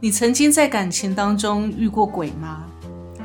[0.00, 2.62] 你曾经在感情当中遇过鬼吗？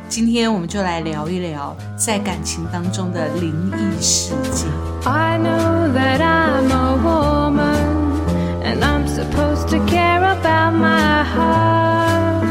[0.10, 4.68] 今天我们就来聊一聊在感情当中的灵异事件。
[5.06, 8.24] I know that I'm a woman
[8.64, 12.44] and I'm supposed to care about my heart.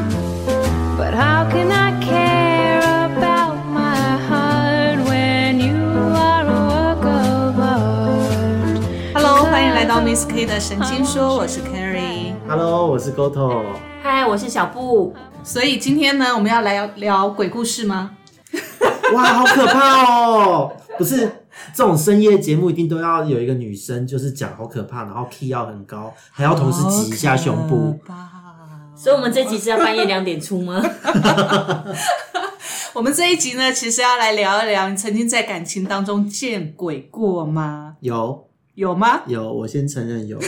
[0.97, 5.75] But how can I care about my heart when you
[6.15, 9.15] are a work of art?
[9.15, 12.35] Hello，欢迎来到 Miss K 的神经说，我是 Carrie。
[12.47, 13.65] Hello，我是 Goto。
[14.23, 15.13] 嗨，我是小布。
[15.43, 18.13] 所以今天呢，我们要来聊鬼故事吗？
[19.13, 20.73] 哇，好可怕哦！
[20.97, 21.29] 不是
[21.75, 27.99] 这种深夜节目，一定都要有一个女生，就是讲好可怕，然后 key 要很高，还要同时挤一下胸部。
[28.95, 30.81] 所以，我们这集是要半夜两点出吗？
[32.95, 37.97] 我们这一集呢，其实要来聊一聊，你曾经在感情当中见鬼过吗？
[37.99, 38.47] 有
[38.77, 39.23] 有吗？
[39.27, 40.39] 有，我先承认有。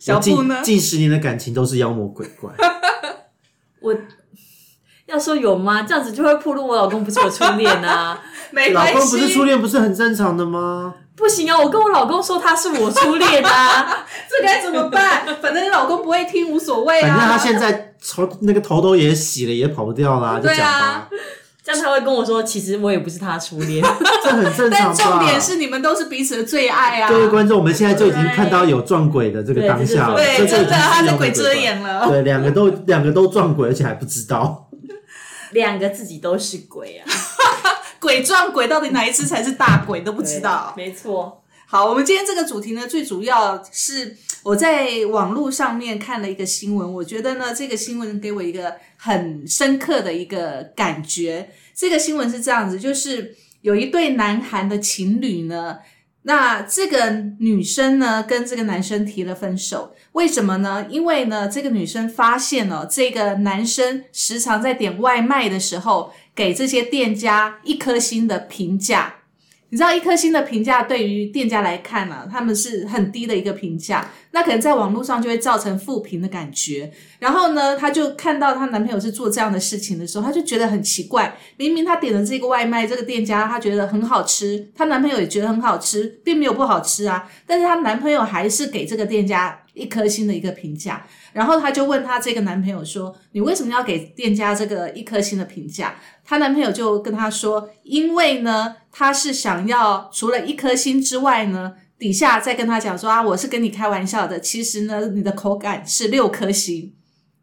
[0.00, 2.50] 小布呢近十年的感情都是妖魔鬼怪。
[3.80, 3.94] 我
[5.06, 5.82] 要说有吗？
[5.82, 8.20] 这样子就会暴露我老公不是我初恋啊！
[8.50, 10.94] 没老关系，公不是初恋，不是很正常的吗？
[11.16, 14.06] 不行啊，我跟我老公说他是我初恋啊！
[14.28, 15.26] 这该怎么办？
[15.40, 17.08] 反正你老公不会听，无所谓啊。
[17.08, 21.08] 反正他现在头那个头都也洗了，也跑不掉啦，就对讲啊吧，
[21.68, 23.84] 这样他会跟我说，其实我也不是他初恋。
[24.24, 25.18] 这很正常但吧？
[25.18, 27.10] 重点是你们都是彼此的最爱啊。
[27.10, 32.08] 各位观众，我们现在就已经看到有撞鬼的这个当下了，对对，这就已经真的，他是在鬼遮眼了。
[32.08, 34.70] 对，两个都两个都撞鬼，而且还不知道。
[35.50, 37.04] 两个自己都是鬼啊！
[38.00, 40.72] 鬼撞鬼，到底哪一次才是大鬼都不知道。
[40.74, 41.42] 没错。
[41.66, 51.50] 好，我们今天这个主题呢，最主要是我在网络上面看了一个新闻，我觉得呢，这个新闻给我一个很深刻的一个感觉。
[51.78, 55.78] 这个新闻是这样子，就是有一对南韩的情侣呢，
[56.22, 60.88] 那这个女生呢跟这个男生提了分手，为什么呢？
[60.90, 69.14] 因为呢，这个女生发现了这个男生时常在点外卖的时候，给这些店家一颗星的评价。
[69.70, 76.92] 你知道一颗星的评价对于店家来看呢、他们是很低的一个评价，那可能在网络上就会造成负评的感觉。
[77.18, 81.36] 然后呢，她就看到她男朋友是做这样的事情的时候，她就觉得很奇怪。
[81.56, 87.28] 明明她点的这个外卖，这个店家她觉得很好吃，她男朋友也觉得很好吃，并没有不好吃啊。
[87.48, 91.04] 但是她男朋友还是给这个店家一颗星的一个评价。
[91.32, 106.94] 然后她就问她这个男朋友说：“你为什么要给店家这个一颗星的评价？”她男朋友就跟她说：“因为呢，他是想要除了一颗星之外呢，底下再跟他讲说啊，我是跟你开玩笑的，其实呢，你的口感是六颗星。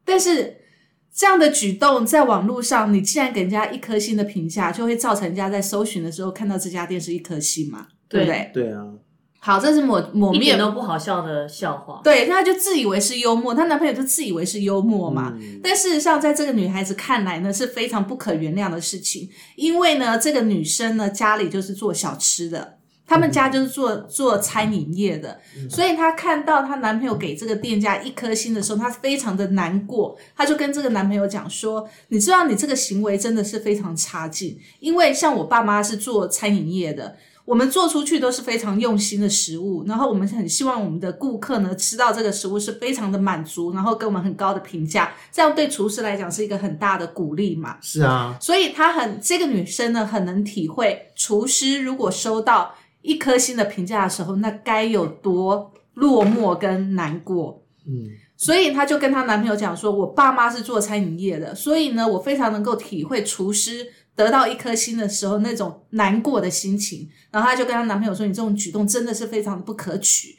[0.06, 0.58] 但是
[1.14, 8.52] 这样的举动在网络上，你既然给人家一颗星的评价，就会造成人家在搜寻的时候看到这家店是一颗星嘛，对不对？
[8.54, 8.84] 对啊，
[9.40, 12.02] 好，这是抹抹一灭点都不好笑的笑话。
[12.04, 15.34] 对，她就自以为是幽默，她男朋友就自以为是幽默嘛。
[15.36, 22.78] 嗯但事实上，在这个女孩子看来呢，是非常不可原谅的事情，因为呢，这个女生呢家里就是做小吃的，
[23.08, 25.40] 他们家就是做做餐饮业的，
[25.70, 47.78] 所以她看到她男朋友给这个店家一颗星的时候，她非常的难过，她就跟这个男朋友讲说：“你知道你这个行为真的是非常差劲，因为像我爸妈是做餐饮业的。”我们做出去都是非常用心的食物，然后我们很希望我们的顾客呢吃到这个食物是非常的满足，然后给我们很高的评价，这样对厨师来讲是一个很大的鼓励嘛。
[47.84, 52.74] 是啊，所以她很这个女生呢很能体会，厨师如果收到
[53.06, 57.64] 一颗星的评价的时候，那该有多落寞跟难过。
[57.88, 70.38] 嗯，所以她就跟她男朋友讲说：“我爸妈是做餐饮业的，所以呢，我非常能够体会厨师得到一颗星的时候那种难过的心情。”然后她就跟她男朋友说：“你这种举动真的是非常的不可取。”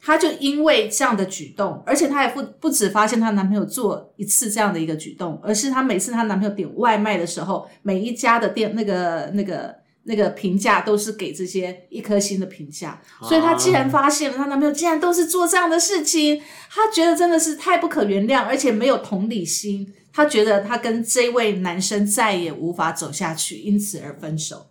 [0.00, 9.74] 她就因为这样的举动，而且她也不不止发现她男朋友做一次这样的一个举动，而是她每次她男朋友点外卖的时候，每一家的店那个那个
[10.08, 13.00] 那个评价都是给这些一颗星的评价。
[13.22, 19.94] 所以她既然发现了她男朋友竟然都是做这样的事情，她觉得真的是太不可原谅，而且没有同理心。
[20.12, 24.68] 她觉得她跟这位男生再也无法走下去，因此而分手。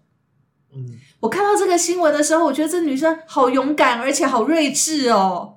[0.76, 5.57] 嗯，我看到这个新闻的时候，我觉得这女生好勇敢，而且好睿智哦。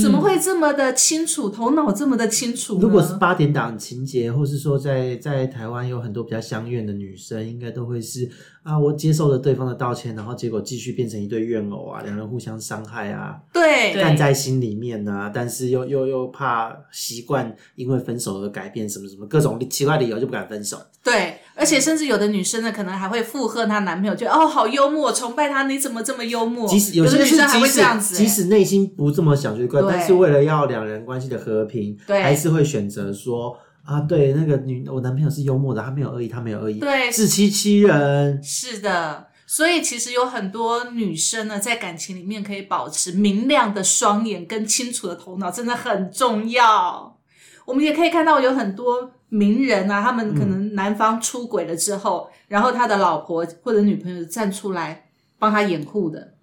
[0.00, 2.78] 怎么会这么的清楚，头脑这么的清楚？
[2.78, 8.30] 如果是八点档情节，或是说在在台湾有很多比较相怨的女生，应该都会是
[8.62, 20.78] 啊，我接受了对方的道歉，然后结果继续变成一对怨偶啊，两人互相伤害啊，对对干在心里面啊，但是又又又怕习惯因为分手而改变什么什么各种奇怪理由就不敢分手。
[21.04, 26.66] 对，而且甚至有的女生呢，可能还会附和她男朋友，觉得哦好幽默，崇拜他，你怎么这么幽默？
[26.68, 38.42] 即使有些女生还会这样子、即使内心不这么想，觉得怪，对但是为了要两人关系的和平，对还是会选择说啊，对，那个女我男朋友是幽默的，他没有恶意，他没有恶意，对自欺欺人。
[38.42, 47.18] 是的，所以其实有很多女生呢，在感情里面可以保持明亮的双眼跟清楚的头脑，真的很重要。
[47.64, 55.08] 我们也可以看到有很多名人啊，他们可能男方出轨了之后，然后他的老婆或者女朋友站出来
[55.38, 56.34] 帮他掩护的。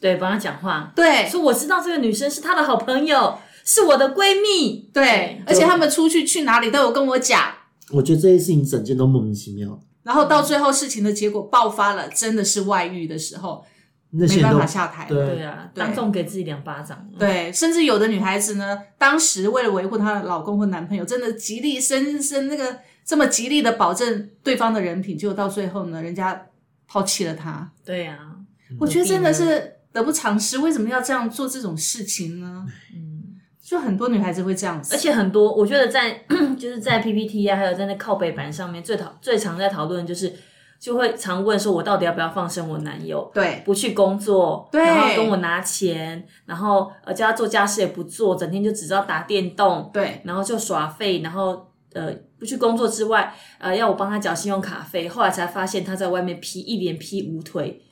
[0.00, 4.88] 对，帮他讲话，对说我知道这个女生是她的好朋友，是我的闺蜜。
[4.92, 7.52] 对，而且他们出去去哪里都有跟我讲。
[7.90, 13.64] 我觉得这些事情整件都莫名其妙，然后到最后事情的结果爆发了，真的是外遇的时候，
[14.10, 15.06] 没办法下台。
[15.06, 17.08] 对对啊，对当众给自己两巴掌。
[17.18, 26.46] 对，甚至有的女孩子呢，当时为了维护她的老公或男朋友，真的极力生生那个这么极力的保证对方的人品，结果到最后呢，人家
[26.86, 27.72] 抛弃了她。
[27.84, 28.36] 对啊，
[28.78, 32.64] 我觉得真的是得不偿失，为什么要这样做这种事情呢？
[32.94, 33.22] 嗯，
[33.60, 36.22] 就很多女孩子会这样子，而且很多，我觉得在
[36.58, 40.32] 就是在 PPT 啊，还有在那靠背板上面，最讨最常在讨论就是，
[40.78, 43.30] 就会常问说，我到底要不要放生我男友？
[43.34, 57.82] 对不去工作，对然后跟我拿钱，然后呃叫他做家事也不做，整天就只知道打电动，对然后就耍废，然后呃不去工作之外，呃要我帮他缴信用卡费，后来才发现他在外面劈一连劈五腿，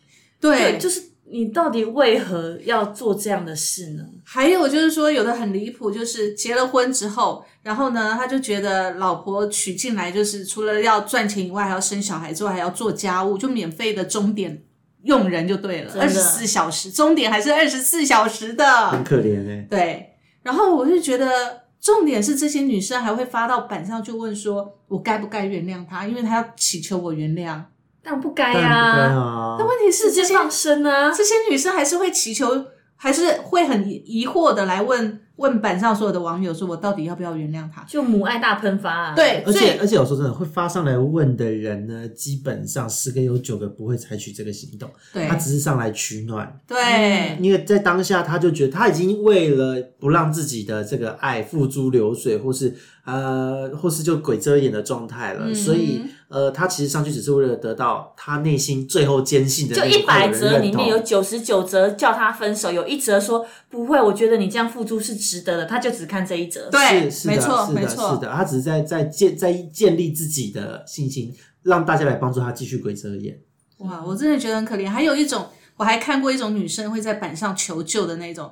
[0.40, 4.04] 对，就是你到底为何要做这样的事呢？
[4.24, 14.62] 还有就是说，有的很离谱，就是结了婚之后，然后呢，他就觉得老婆娶进来就是除了要赚钱以外，还要生小孩之外，还要做家务，就免费的钟点
[15.02, 20.12] 用人就对了，二十四小时，钟点还是二十四小时的很，可怜哎、对。
[20.42, 27.60] 然后我就觉得，重点是这些女生还会发到板上去问说，我该不该原谅他，因为他要祈求我原谅。
[28.06, 37.82] 但不该但不该啊，啊但，问题是这放生啊，这些女生还是会祈求，还是会很疑惑的来问问板上所有的网友，说我到底要不要原谅他？
[37.82, 39.14] 就母爱大喷发、啊。
[39.14, 45.26] 对，而且而且我说真的，会发上来问的人呢，基本上十个有九个不会采取这个行动，对。
[45.26, 47.36] 他只是上来取暖，对。
[47.38, 52.74] 因为在当下他就觉得他已经为了不让自己的这个爱付诸流水，或是
[53.06, 66.68] 呃，或是就鬼遮眼的状态了，嗯所以呃，他其实上去只是为了得到他内心最后坚信的就那一一百则块的认同里面有九十九折叫他分手，有一折说不会，我觉得你这样付出是值得的，他就只看这一折。
[66.68, 71.32] 对没错没错是的，他只是在在建在建立自己的信心，
[71.62, 73.38] 让大家来帮助他继续鬼遮眼。
[73.78, 74.90] 哇，我真的觉得很可怜。
[74.90, 78.50] 还有一种，我还看过一种女生会在板上求救的那种，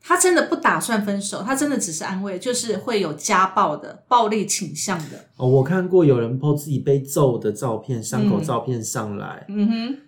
[0.00, 5.26] 她真的不打算分手，他真的只是安慰，就是会有家暴的、暴力倾向的。
[5.36, 9.98] 哦，我看过有人 po 自己被揍的照片、伤口照片上来，嗯哼，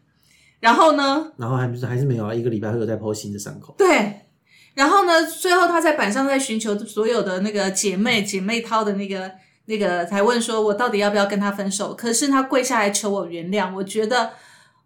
[0.60, 3.74] 然后呢，然后还不是还是没有啊，一个礼拜会有再 po 新的伤口。
[3.76, 4.22] 对，
[4.72, 9.30] 然后呢，最后他在板上在寻求所有的那个姐妹姐妹掏的那个
[9.66, 11.94] 那个，才问说我到底要不要跟他分手？
[11.94, 14.30] 可是他跪下来求我原谅，我觉得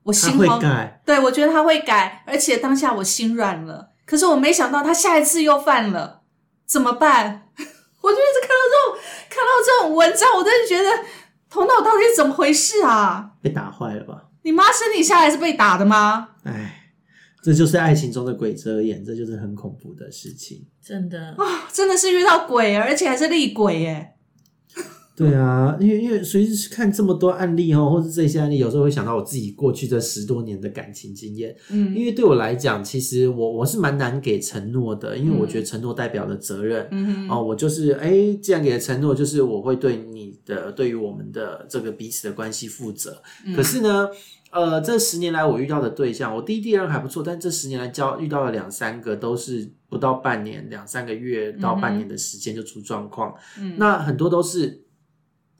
[0.03, 0.59] 我心慌。
[0.59, 3.91] 改，对，我觉得他会改，而且当下我心软了。
[4.07, 6.23] 可是我没想到他下一次又犯了，
[6.67, 7.49] 怎么办？
[8.03, 10.91] 我就一直看到这种看到这种文章，我真的觉得
[11.49, 13.31] 头脑到底是怎么回事啊？
[13.41, 14.25] 被打坏了吧？
[14.43, 16.29] 你妈生你下来是被打的吗？
[16.45, 16.93] 哎，
[17.43, 20.67] 这就是爱情中的鬼遮眼，这就是很恐怖的事情。
[20.83, 24.14] 真的，啊，真的是遇到鬼，而且还是厉鬼耶！
[25.17, 31.55] 对啊，因为因为随时看这么多案例哦，或者这些案例，有时候会想到我自己过去这十多年的感情经验。
[31.71, 36.89] 嗯因为对我来讲，其实我我是蛮难给承诺的，因为我觉得承诺代表了责任。
[36.91, 43.23] 嗯哼，哦，我就是哎，既然给了承诺，就是我会对你的，对于我们的这个彼此的关系负责。
[43.47, 44.09] 嗯可是呢，
[44.51, 53.33] 呃，这十年来我遇到的对象，我第一、第二任还不错，但这十年来交遇到了两三个，都是不到半年、两三个月到半年的时间就出状况。
[53.61, 54.81] 嗯那很多都是。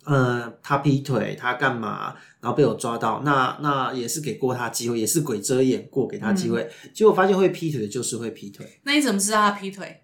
[0.05, 2.15] 呃，他劈腿，他干嘛？
[2.41, 8.81] 然后被我抓到，那那也是给过他机会，也是鬼遮眼过给他机会，嗯结果发现会劈腿的就是会劈腿。
[8.85, 10.03] 那你怎么知道他劈腿？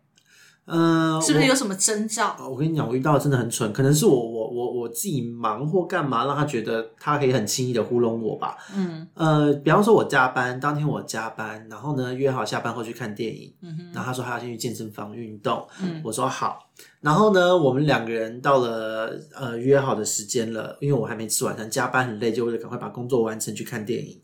[0.66, 2.36] 呃，是不是有什么征兆？
[2.48, 8.56] 我跟你讲，我遇到的真的很蠢，可能是我我我我自己忙或干嘛，让他觉得他可以很轻易的糊弄我吧。
[8.76, 16.68] 嗯呃，比方说我加班，当天我加班，然后呢约好下班后去看电影，嗯哼然后他说他要先去健身房运动，嗯我说好，
[17.00, 24.20] 然后呢我们两个人到了呃约好的时间了，因为我还没吃晚餐，加班很累，就为了赶快把工作完成去看电影。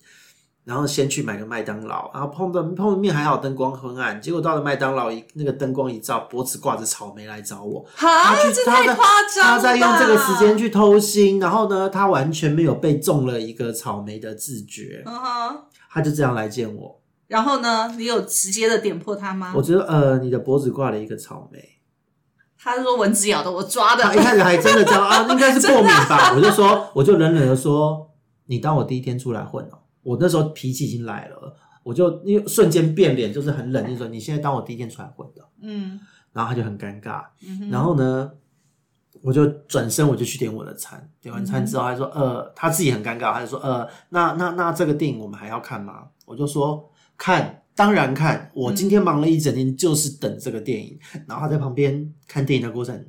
[0.66, 4.20] 然后先去买个麦当劳，然后碰到碰的面还好，灯光昏暗。
[4.20, 9.50] 结果到了麦当劳，一那个灯光一照，脖子挂着草莓来找我，哈，他在太夸张了！
[9.52, 15.56] 他在用这个时间去偷腥，然后呢，他完全没有被中了一个草莓的自觉，嗯哼。
[15.88, 17.00] 他就这样来见我。
[17.28, 19.52] 然后呢，你有直接的点破他吗？
[19.56, 21.78] 我觉得呃，你的脖子挂了一个草莓，
[22.58, 24.12] 他说蚊子咬的，我抓的他。
[24.12, 26.35] 一开始还真的这样啊，应该是过敏吧？
[26.37, 28.11] 我就说，我就冷冷的说，
[28.46, 35.98] 你当我第一天出来混哦、我那时候脾气已经来了，我就因为瞬间变脸，就是很冷，就说你现在当我第一天出来混的，嗯
[36.32, 38.30] 然后他就很尴尬，嗯哼然后呢，
[39.22, 46.08] 我就转身我就去点我的餐，点完餐之后，他说呃，他自己很尴尬，他就说呃，那那那这个电影我们还要看吗？
[46.25, 47.62] 我就说看。
[47.76, 50.98] 当然看，我今天忙了一整天，就是等这个电影。
[51.28, 53.06] 然后他在旁边看电影的过程，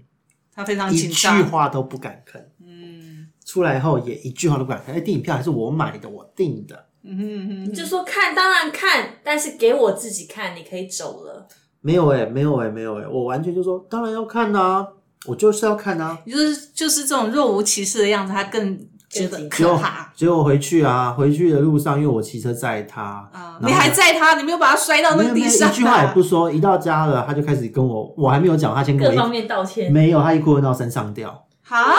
[0.51, 1.41] 他非常一句。
[1.43, 2.43] 话都不敢吭。
[2.59, 4.91] 嗯出来后也一句话都不敢吭。
[4.91, 11.47] 哎，电影票还是我买的，我订的，嗯哼嗯哼，就说看当然看，但是给我自己看，你可以走了。
[11.81, 14.85] 没有哎、没有哎、没有哎、我完全就说当然要看呐、
[15.25, 18.77] 我就是要看呐、你就是就是这种若无其事的样子，他更
[19.09, 20.11] 觉得更结果可怕。
[20.13, 23.57] 结果回去啊，回去的路上，因为我骑车载他，啊！
[23.61, 29.89] 你还载他，你没有把他摔到那个地上、啊，一句话也不说，一到家了他就开始跟我，我还没有讲，他先跟各方面道歉。
[29.91, 31.45] 没有，他一哭问到身上掉。
[31.63, 31.95] 哈，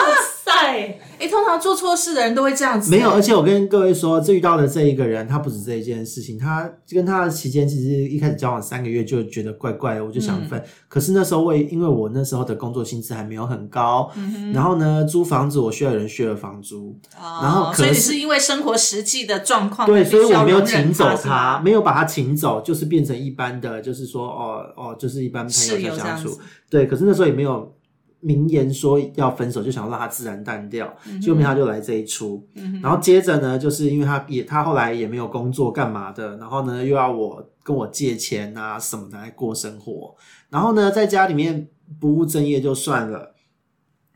[0.69, 10.61] 塞，哎、通常做错事的人都会这样子、没有，欸而且我跟各位说，这遇到的这一个人，他不止这一件事情，他跟他的期间，其实一开始交往三个月就觉得怪怪的，我就想分。
[10.87, 14.11] 可是那时候我因为我那时候的工作薪资还没有很高，
[14.53, 26.39] 然后呢，租房子我需要有人 share 房租，哦然后可所以你是是因为生活实际的状况，对，必所以我没有请走他，没有把他请走，就是变成一般的，就是说哦哦，就是一般朋室友友的相处。
[26.69, 27.73] 对，可是那时候也没有
[28.19, 30.93] 明言说要分手，就想让他自然淡掉。
[31.07, 32.45] 嗯结果他就来这一出，
[32.81, 40.15] 然后接着呢，就是因为他也他后来也没有工作干嘛的，然后呢又要我跟我借钱啊什么的来过生活，
[40.49, 41.67] 然后呢在家里面
[41.99, 43.35] 不务正业就算了。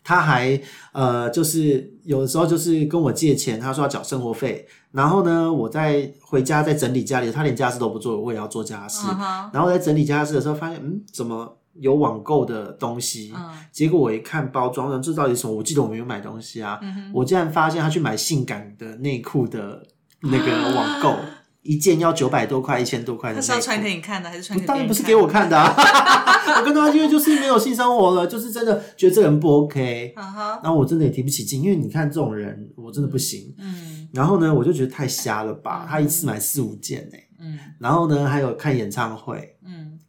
[0.05, 9.07] 他还呃，就是有的时候就是跟我借钱，他说要缴生活费，然后呢，我在回家在整理家里，他连家事都不做，我也要做家事。
[9.53, 13.31] 然后在整理家事的时候，发现嗯，怎么有网购的东西？
[13.35, 15.53] 嗯结果我一看包装，上这到底是什么？
[15.53, 19.81] 我记得我没有买东西啊，嗯我竟然发现他去买性感的内裤的
[20.21, 21.15] 那个网购，
[21.63, 23.35] 一件要九百多块、一千多块的。
[23.37, 24.67] 他是要穿给你看的，还是穿给别人看？
[24.67, 25.73] 当然不是给我看的啊！
[26.59, 30.13] 我跟他因为就是没有性生活了，就是真的觉得这人不 OK。
[30.15, 30.23] 嗯，
[30.61, 33.55] 然后我真的也提不起劲，因为你看这种人，我真的不行。
[33.57, 39.52] 嗯然后呢，我就觉得太瞎了吧，他一次买四五件呢、嗯然后呢，还有看演唱会，嗯，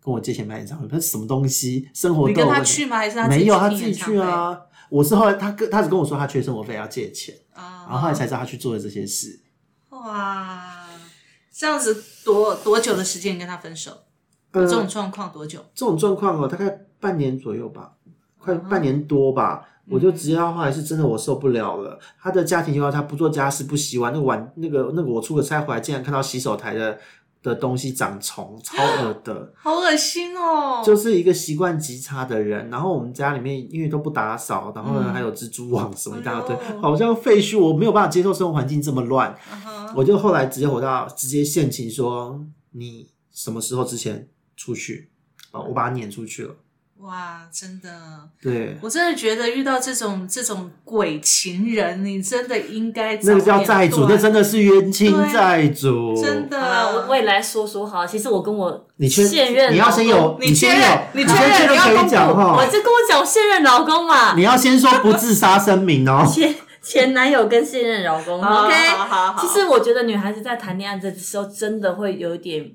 [0.05, 1.89] 跟我借钱买演唱会，他是什么东西？
[1.95, 2.99] 生活你跟他去吗？
[2.99, 3.95] 还是他没有，他自己？
[3.95, 4.61] 去啊。
[4.91, 9.41] 我是后来他跟他只跟我说他缺生活费要借钱，啊然后后来才知道他去做了这些事。
[9.89, 10.87] 哇，
[11.51, 13.91] 这样子多多久的时间跟他分手？
[14.53, 15.65] 呃这种状况多久？
[15.75, 16.69] 这种状况哦，大概
[17.01, 17.95] 半年左右吧，
[18.39, 19.67] 快嗯半年多吧。
[19.87, 21.99] 我就直接到后来是真的我受不了了。
[22.19, 26.99] 他的家庭情况，他不做家事，不洗碗，那个碗那个那个我出个差回来，竟然看到洗手台的
[27.45, 29.53] 的东西长虫，超恶的。
[29.55, 30.83] 好恶心哦！
[30.85, 39.37] 就是一个习惯极差的人，然后我们家里面因为都不打扫，然后呢、嗯还有蜘蛛网什么一大堆，哎好像废墟，我没有办法接受生活环境这么乱，
[39.95, 45.11] 我就后来直接回到直接限情说你什么时候之前出去，
[45.53, 46.55] 啊，我把他撵出去了。
[47.05, 47.91] 哇，真的，
[48.41, 56.59] 对，我真的觉得遇到这种这种鬼情人，你真的应该那个叫债主，断那真的是冤亲债主，真的。
[56.95, 58.09] 我我也来说说好了。
[58.09, 66.25] 其实我跟我你确现任你要先有，你先确认有，你先确认你要公布讲哈我，就跟我讲我现任老公嘛你，要先说不自杀声明哦。
[66.33, 68.75] 前前男友跟现任老公好，OK。
[68.89, 72.71] 好好好其实我觉得女孩子在谈恋爱的时候，真的会有一点，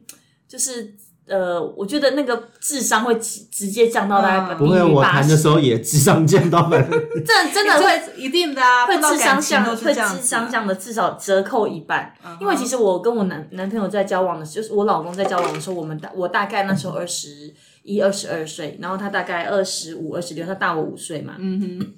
[0.48, 0.94] 就是
[1.30, 4.48] 呃，我觉得那个智商会直直接降到大概嗯。
[4.50, 12.14] 百不会，我谈的时候，也智商降到百分之真 真的会会 一定的啊，会智商降，会智商降的至少折扣一半。
[12.42, 21.36] 因为其实我跟我男男朋友在交往的时候，就是我老公在交往的时候，我们大我大概那时候二十一、二十二岁，然后他大概二十五、二十六，他大我五岁嘛。
[21.38, 21.94] 嗯哼，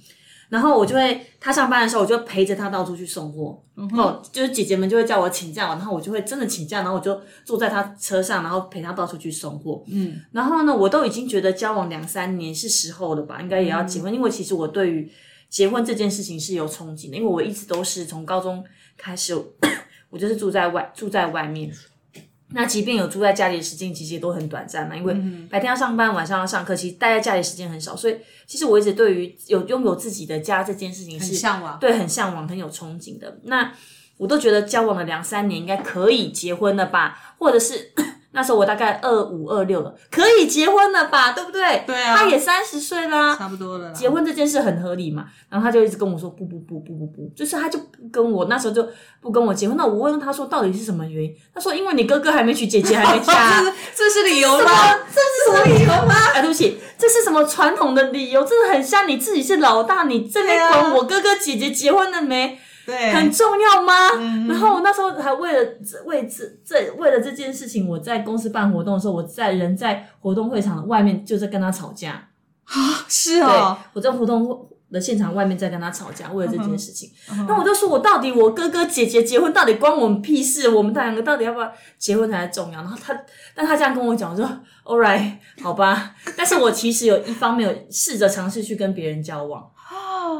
[0.51, 3.58] 然后我就会他上班的时候，我就陪着他到处去送货。
[3.77, 9.81] 嗯哦，就是姐姐们就会叫我请假，然后我就会真的请假，然后我就坐在他车上，然后陪他到处去送货。
[9.88, 15.10] 嗯，然后呢，我都已经觉得交往两三年是时候了吧，应该也要结婚，因为其实我对于
[15.50, 18.62] 结婚这件事情是有憧憬的，因为我一直都是从高中
[18.98, 19.34] 开始，
[20.10, 21.72] 我就是住在外住在外面。
[22.53, 25.13] 那即便有住在家里的时间，其实也都很短暂嘛，因为
[25.50, 31.79] 白天要上班，晚上要上课，其实待在家里的时间很少，所以其实我一直对于有拥有自己的家这件事情很是向往。
[31.79, 33.39] 对，很向往，很有憧憬的。
[33.43, 33.72] 那
[34.17, 37.36] 我都觉得交往了两三年，应该可以结婚了吧？
[37.39, 37.91] 或者是
[38.34, 41.32] 那时候我大概二五二六了，可以结婚了吧？
[41.34, 41.84] 对不对？
[41.86, 43.94] 对啊他也三十岁啦，差不多了啦。
[43.94, 48.88] 结婚这件事很合理嘛，然后他就一直跟我说不不不不不不，就是他就不跟我那时候就
[49.22, 49.76] 不跟我结婚。
[49.76, 51.36] 那我问他说到底是什么原因？
[51.54, 53.60] 他说因为你哥哥还没娶，姐姐还没嫁。
[53.60, 54.98] 这是这是理由吗？
[55.14, 56.16] 这是什么理由吗？
[56.34, 58.46] 哎，对不起，这是什么传统的理由？
[58.46, 63.94] 真的很像你自己是老大，你这边管我哥哥姐姐结婚了没，对，很重要吗？
[64.18, 65.72] 嗯然后我那时候还为了
[66.06, 72.30] 为这这为了这件事情，我在公司办活动的时候，我在人在活动会场外面就在跟他吵架。
[72.66, 77.10] 啊是哦，，我在活动的现场外面在跟他吵架，为了这件事情。
[77.30, 80.70] 嗯那我就说，我到底我哥哥姐姐结婚到底关我们屁事？
[80.70, 82.80] 我们两个到底要不要结婚才重要？
[82.80, 83.14] 然后他，
[83.54, 84.46] 但他这样跟我讲，我说
[84.86, 86.16] All right，好吧。
[86.38, 89.70] 但是我其实有一方面有试着尝试去跟别人交往，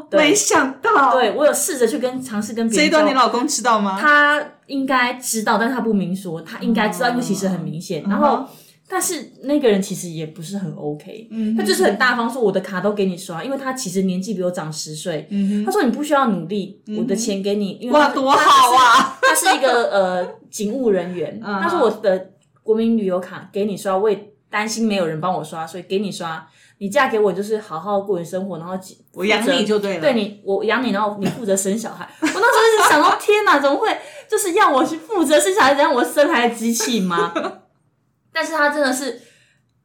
[0.10, 3.05] 对没想到，对我有试着去跟尝试跟别这一人交往。
[3.05, 3.98] 段你老公知道吗？
[4.00, 8.03] 他应该知道，但是他不明说，他应该知道，因为其实很明显。
[8.03, 8.46] 然后，
[8.88, 15.27] 但是那个人其实也不是很 OK，、嗯他就是很大方说我的卡都给你刷，因为他其实年纪比我长十岁。
[15.29, 18.75] 嗯他说你不需要努力，我的钱给你，因为哇，多好！
[18.75, 19.17] 啊！
[19.22, 22.31] 他是一个呃警务人员，嗯他说我的
[22.63, 26.48] 国民旅游卡给你刷，我也担心没有人帮我刷，所以给你刷。
[26.81, 28.73] 你嫁给我就是好好过你生活，然后
[29.13, 30.01] 我养你就对了。
[30.01, 32.09] 对你，我养你，然后你负责生小孩。
[32.19, 33.95] 我那时候一直想到， 天哪，怎么会
[34.27, 37.31] 就是要我去负责生小孩，让我生孩子机器吗？
[38.33, 39.21] 但是他真的是，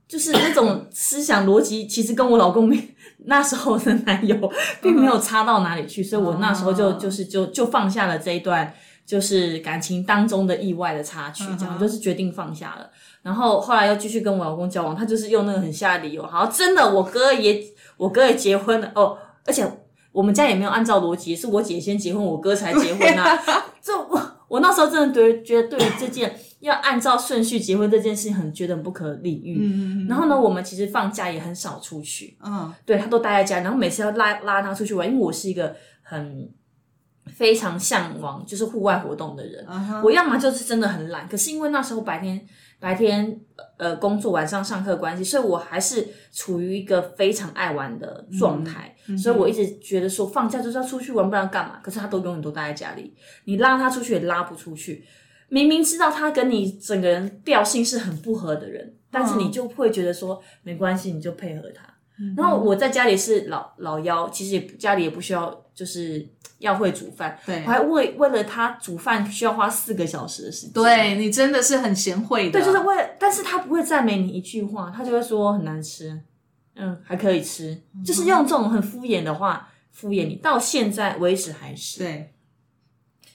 [0.09, 2.95] 就是那种思想逻辑，其实跟我老公没
[3.27, 4.51] 那时候的男友
[4.81, 8.75] 并没有差到哪里去，所以我那时候就哦就是就就放下了这一段。
[9.07, 12.91] 就是感情当中的意外的插曲，这样就是决定放下了。
[13.27, 17.61] 然后后来又继续跟我老公交往，他就是用那个很下的理由，好，真的，我哥也
[17.97, 19.69] 我哥也结婚了哦，而且
[20.13, 23.37] 我们家也没有按照逻辑，是我姐先结婚，我哥才结婚啊。
[23.83, 29.59] 这我我那时候真的觉得觉得对于这件要按照顺序结婚这件事情很觉得很不可理喻。
[29.61, 36.49] 嗯然后呢，我们其实放假也很少出去，嗯对他都待在家，然后每次要拉拉他出去玩，因为我是一个很
[37.27, 39.67] 非常向往就是户外活动的人。
[40.05, 42.41] 我要么就是真的很懒，可是因为那时候白天
[42.79, 43.41] 白天
[43.79, 51.81] 呃工作，晚上上课关系，所以我还是处于一个非常爱玩的状态，所以我一直觉得说放假就是要出去玩，不然干嘛？
[51.83, 53.15] 可是他都永远都待在家里，
[53.45, 55.05] 你拉他出去也拉不出去。
[55.49, 61.83] 明明知道他跟你整个人调性是很不合的人，但是你就会觉得说没关系，你就配合他。
[62.37, 66.27] 然后我在家里是老老幺，其实也家里也不需要，就是
[66.59, 67.39] 要会煮饭。
[67.45, 70.73] 对我还为为了他煮饭需要花四个小时的时间。
[70.73, 76.19] 对你真的是很贤惠的，对，就是为了，但是他不会赞美你一句话，他就会说很难吃，
[76.75, 81.99] 嗯，还可以吃，就是用这种很敷衍的话敷衍你，到现在为止还是。
[81.99, 82.33] 对，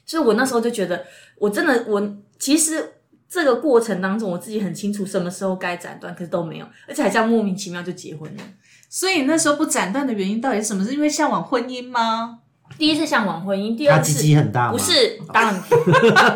[0.05, 1.05] 所以我那时候就觉得，
[1.37, 2.93] 我真的我其实
[3.29, 8.43] 这个过程当中，我自己很清楚什么时候该斩断，可是都没有，而且还这样莫名其妙就结婚了。
[8.93, 10.83] 所以那时候不斩断的原因到底是什么？
[10.83, 12.39] 是因为向往婚姻吗？
[12.77, 14.73] 第一次向往婚姻，第他鸡二次鸡很大吗？
[14.73, 15.63] 不是，当然，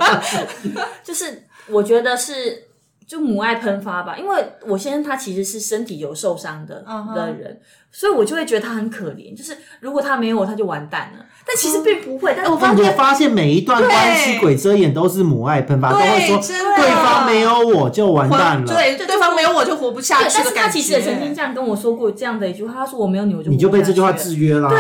[1.04, 2.68] 就是我觉得是
[3.06, 7.60] 就母爱喷发吧，因为我先生他其实是身体有受伤的、嗯哼的人，
[7.92, 11.26] 所以我就会觉得他很可怜，就是如果他没有我，他就完蛋了。
[11.48, 20.80] 但其实并不会，但我发哎我发现每一段关系鬼遮眼都是母爱喷发，都会说对方没有我就完蛋了，对，对方没有我就活不下去，但是他去的感觉。
[20.80, 24.70] 其实也曾经这样跟我说过这样的一句话，他说我没有你我就你就被这句话制约啦。
[24.70, 24.80] 对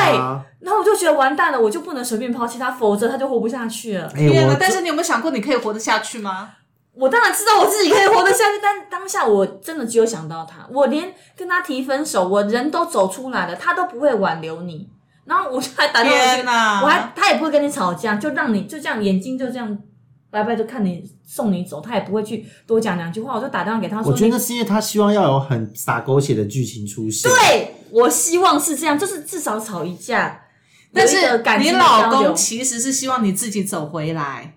[0.60, 4.12] 然后我就觉得完蛋了，我就不能随便抛弃他，否则他就活不下去了。
[4.15, 4.58] 哎，我天哪！
[4.60, 6.49] 但是你有没有想过，你可以活得下去吗？
[6.95, 14.89] 我当然知道我自己可以活得下去，但当下我真的只有想到他，我连跟他提分手，我人都走出来了，他都不会挽留你。
[15.25, 16.41] 然后我就还打电话去！
[16.83, 19.77] 我还他也不会跟你吵架，就让你就这样眼睛就这样
[20.29, 23.35] 拜拜，就看你送你走，他也不会去多讲两句话。
[23.35, 27.31] 我就打电话给他说，我觉得是因为他希望要有很洒狗血的剧情出现。
[27.31, 30.41] 对我希望是这样，就是至少吵一架，
[30.93, 34.55] 但是你老公其实是希望你自己走回来，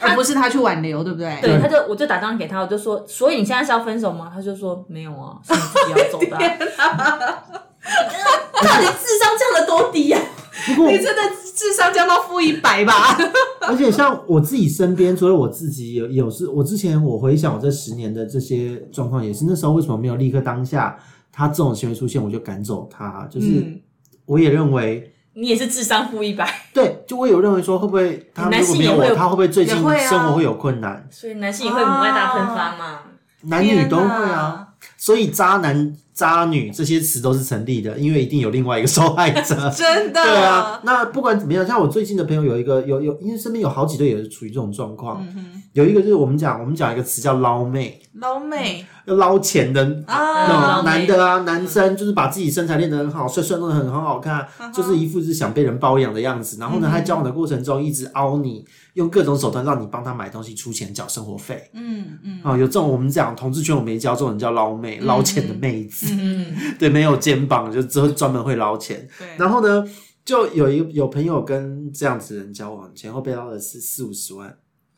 [0.00, 1.38] 而不是他去挽留，对不对？
[1.40, 4.30] 对，他就我就打电话给他，我就说，所以你现在是要分手吗？
[4.34, 7.44] 他就说没有啊，是你自己要走的啊、
[8.54, 10.18] 到底智商降得多低呀、
[10.66, 11.22] 不过你真的
[11.54, 13.16] 智商降到负一百吧？
[13.62, 20.96] 而且像我自己身边，除了我自己有有是，我之前我回想我这十年的这些状况，也是那时候为什么没有立刻当下
[21.32, 23.80] 他这种行为出现，我就赶走他，就是嗯
[24.26, 25.10] 我也认为。
[25.36, 31.08] 你也是智商负一百，对，就我有认为说，会不会他男如果没有我，他会不会最近生活会有困难？
[31.10, 33.00] 所以男性也会母爱大喷发嘛。
[33.40, 34.68] 男女都会啊。
[34.96, 39.68] 所以渣男渣女这些词都是成立的，因为一定有另外一个受害者。
[39.76, 45.26] 真的，对啊，那不管怎么样，像我最近的朋友有一个有有，因为身边有好几对也是处于这种状况。
[45.72, 56.58] 有一个就是我们讲我们讲一个词叫捞妹，捞妹要捞钱的啊，男的啊，男生就是把自己身材练得很好，帅帅弄得很很好看，就是一副是想被人包养的样子。
[56.60, 61.68] 然后呢，他交往的过程中一直凹你，用各种手段让你帮他买东西、出钱、缴生活费。
[61.72, 66.03] 嗯嗯啊、有这种我们讲同志圈我没教，这种人叫捞妹，捞钱的妹子。
[66.12, 66.46] 嗯，
[66.78, 69.06] 对，没有肩膀就只会专门会捞钱。
[69.18, 69.84] 对， 然后呢，
[70.24, 74.56] 就有一个有朋友跟这样子的人交往，前后被捞的是四五十万，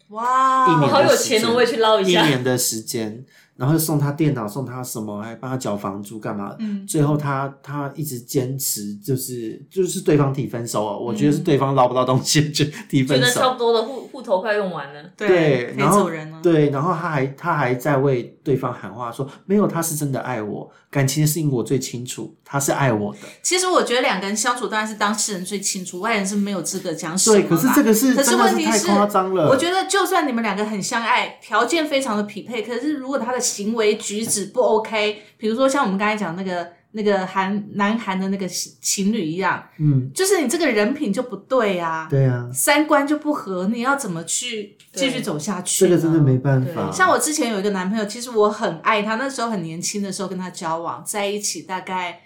[0.08, 2.28] 哇，一年好有钱哦，我也去捞一下一。
[2.28, 3.24] 年的时间，
[3.56, 6.54] 然后送他电脑，送他什么，还帮他缴房租干嘛？
[6.60, 13.24] 嗯最后他他一直坚持，就是就是对方提分手哦，我觉得是对方捞不到东西 就提分手。
[13.24, 23.18] 觉得差不多的户户头快用完了，对，然后走人了，对，然后他还他还在为对方喊话说，没有，他是真的爱我，感情的事情我最清楚，他是爱我的。
[23.42, 27.48] 其实我觉得两个人相处当然是当事人最清楚，外人是没有资格讲什么对，啦。
[27.50, 29.48] 可是这个是可是问题是太问题是夸张了。
[29.48, 45.84] 我觉得就算你们两个很相爱，条件非常的匹配，可是如果他的行为举止不 OK，比如说像我们刚才讲那个那个韩南韩的那个情侣一样，嗯，就是你这个人品就不对啊，对啊，三观就不合，你要怎么去继续走下去？
[45.84, 46.36] 这个真的没。
[46.38, 46.92] 办法。
[46.92, 52.20] 像我之前有一个男朋友，其实我很爱他，那时候很年轻的时候跟他交往在一起，大概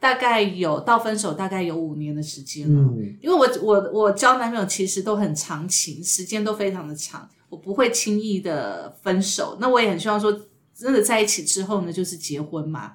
[0.00, 2.80] 大概有到分手大概有五年的时间了。
[2.80, 9.58] 嗯，因为我我我交男朋友其实都很长情，时间都非常的长，我不会轻易的分手。
[9.60, 10.32] 那我也很希望说，
[10.74, 12.92] 真的在一起之后呢，就是结婚嘛，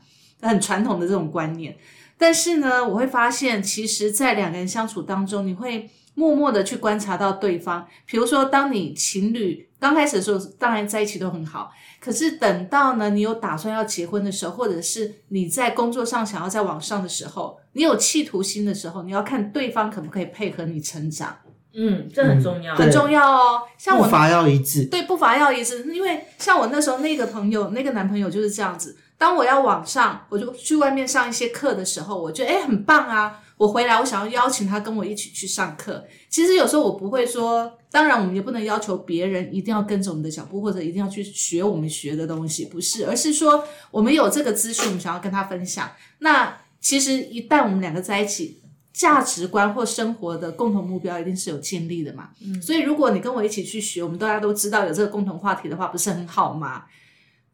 [0.47, 1.75] 很传统的这种观念。
[2.15, 7.85] 但是呢，我会发现，其实，在两个人相处当中，你会默默的去观察到对方。
[8.05, 21.35] 比如说，当你情侣刚开始的时候，当然在一起都很好，可是等到呢，你有打算要结婚的时候，或者是你在工作上想要再往上的时候，你有企图心的时候，你要看对方可不可以配合你成长，
[21.73, 22.75] 嗯，这很重要。
[22.77, 23.63] 对很重要哦。
[23.77, 24.85] 像我步伐要一致。
[24.85, 28.95] 对步伐要一致，因为像我那时候那个朋友，那个男朋友就是这样子。
[29.23, 33.39] 当我要往上，我就去外面上一些课的时候，我觉得哎很棒啊。
[33.55, 36.03] 我回来，我想要邀请他跟我一起去上课。
[36.27, 45.89] 其实有时候我不会说，当然我们也不能要求别人一定要跟着我们的脚步，或者一定要去学我们学的东西，不是，而是说我们有这个资讯，我们想要跟他分享。
[46.19, 52.31] 那其实一旦我们两个在一起，价值观或生活的共同目标一定是有建立的嘛。
[52.45, 56.83] 嗯所以如果你跟我一起去学，我们大家都知道有这个共同话题的话，不是很好吗？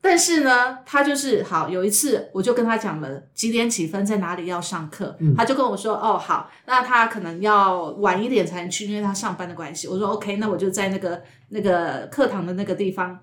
[0.01, 1.67] 但是呢，他就是好。
[1.67, 13.19] 有一次，我就跟他讲了几点几分在哪里要上课，他就跟我说：“哦，好，那他可能要晚一点才能去，因为他上班的关系。”我说：“OK，那我就在那个那个课堂的那个地方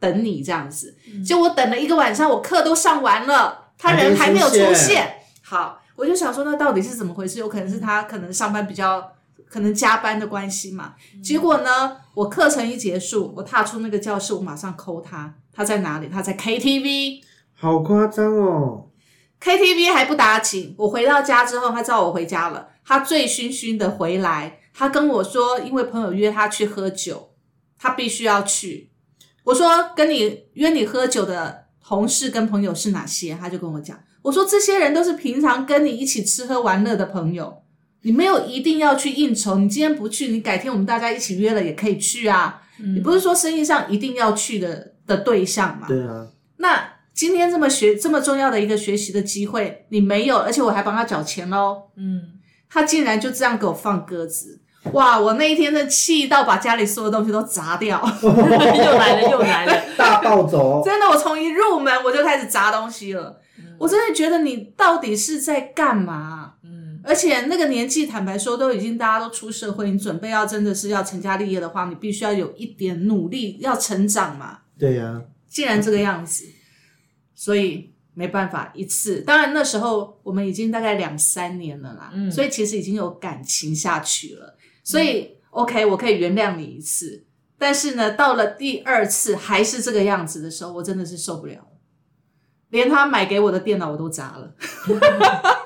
[0.00, 0.96] 等你这样子。
[1.24, 5.18] 结果我等了一个晚上，我课都上完了，他人还没有出现。
[5.42, 7.38] 好，我就想说，那到底是怎么回事？
[7.38, 9.12] 有可能是他可能上班比较。
[9.48, 16.08] 可能加班的关系嘛，结果呢，我课程一结束，我踏出那个教室，我马上扣他，他在哪里？
[16.08, 17.22] 他在 KTV。
[17.54, 18.90] 好夸张哦
[19.40, 27.30] ！KTV 还不打紧，我回到家之后，他知道我回家了，他醉醺醺的回来，他跟我说，因为朋友约他去喝酒，
[27.78, 28.90] 他必须要去。
[29.44, 33.34] 我说跟你约你喝酒的同事跟朋友是哪些？
[33.40, 37.62] 他就跟我讲，我说这些人都是平常跟你一起吃喝玩乐的朋友，
[38.06, 42.62] 你没有一定要去应酬，你今天不去，你改天我们大家一起约了也可以去啊。
[42.94, 45.88] 你不是说生意上一定要去的的对象嘛？
[45.88, 46.24] 对啊，
[46.58, 51.82] 那今天这么学这么重要的一个学习的机会，你没有，而且我还帮他缴钱喽。
[51.96, 52.22] 嗯，
[52.70, 54.60] 他竟然就这样给我放鸽子，
[54.92, 55.18] 哇！
[55.18, 60.80] 我那一天的气到把家里所有东西都砸掉，又来了又来了， 大暴走。
[60.84, 63.40] 真的，我从一入门我就开始砸东西了。
[63.78, 66.52] 我真的觉得你到底是在干嘛？
[67.06, 74.58] 嗯，而且那个年纪，坦白说，都已经大家都出社会，你准备要真的是要成家立业的话，你必须要有一点努力，要成长嘛。
[74.76, 76.44] 对呀、既然这个样子，
[77.34, 79.20] 所以没办法一次。
[79.20, 84.56] 当然那时候我们已经大概两三年了啦，嗯所以其实已经有感情下去了。
[84.82, 87.24] 所以、OK，我可以原谅你一次。
[87.58, 91.68] 但是呢，到了第二次还是这个样子的时候，我真的是受不了了，
[92.68, 94.54] 连他买给我的电脑我都砸了。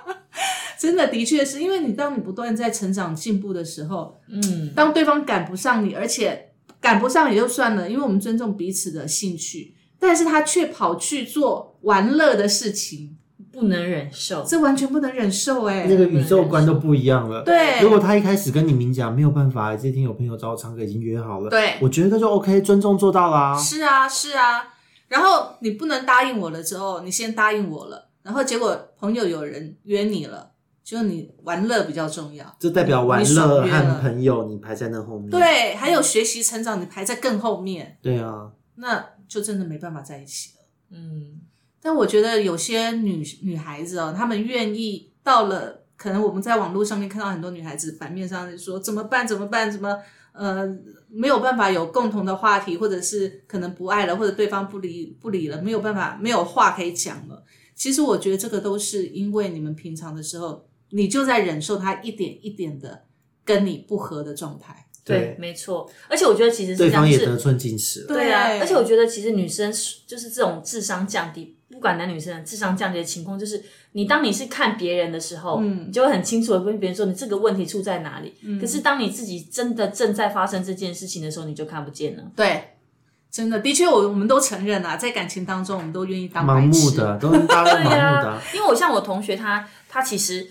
[0.80, 13.18] 真的，的确是因为你当你不断在成长进步的时候，嗯，当对方赶不上你，而且赶不上也就算了，因为我们尊重彼此的兴趣，但是他却跑去做玩乐的事情，
[13.52, 14.42] 不能忍受。
[14.42, 17.42] 这完全不能忍受哎、那个宇宙观都不一样了。
[17.42, 23.54] 对如果他一开始跟你明讲没有办法，这天有朋友找我唱歌，已经约好了，对我觉得就 OK，尊重做到啦。
[23.54, 24.62] 是啊是啊，
[25.08, 28.08] 然后你不能答应我了之后，你先答应我了。
[28.22, 30.49] 然后结果朋友有人约你了，
[30.82, 32.56] 就你玩乐比较重要。
[32.58, 35.30] 就代表玩乐和朋友你排在那后面。
[35.30, 40.64] 对，还有学习成长，你排在更后面，对啊，那就真的没办法在一起了。
[40.90, 41.40] 嗯，
[41.80, 49.96] 但我觉得有些女女孩子哦，她们愿意到了，可能我们在网络上面看到很多女孩子版面上说怎么办怎么办怎么
[50.32, 50.66] 呃
[51.08, 57.44] 没有办法有共同的话题，或者是可能不爱了，或者对方不理不理了，没有办法没有话可以讲了。
[57.74, 63.02] 其实我觉得这个都是因为你们平常的时候，你就在忍受他一点一点的
[63.44, 64.86] 跟你不合的状态。
[65.02, 65.90] 对，没错。
[66.08, 68.06] 而且我觉得其实是这对样是方也得寸进尺了。
[68.06, 69.72] 对啊，而且我觉得其实女生
[70.06, 73.60] 就是这种智商降低，不管男女生的智商降低的情况，就是
[73.92, 78.34] 你当你是看别人的时候，嗯你就会很清楚的跟别人说你这个问题出在哪里。
[78.60, 82.22] 可是当你自己真的正在发生这件事情的时候，你就看不见了。
[82.36, 82.74] 对，
[83.32, 86.84] 真的，的确我我们都承认啊，在感情当中，我们都愿意当盲白痴。
[86.84, 88.42] 目的，都是大家盲目的对呀、啊。
[88.54, 90.46] 因为我像我同学他，他其实